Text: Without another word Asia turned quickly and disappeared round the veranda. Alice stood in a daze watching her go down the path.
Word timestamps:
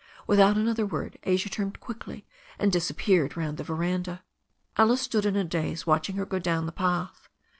Without 0.25 0.57
another 0.57 0.83
word 0.83 1.19
Asia 1.25 1.47
turned 1.47 1.79
quickly 1.79 2.25
and 2.57 2.71
disappeared 2.71 3.37
round 3.37 3.57
the 3.59 3.63
veranda. 3.63 4.23
Alice 4.75 5.01
stood 5.01 5.27
in 5.27 5.35
a 5.35 5.43
daze 5.43 5.85
watching 5.85 6.15
her 6.15 6.25
go 6.25 6.39
down 6.39 6.65
the 6.65 6.71
path. 6.71 7.29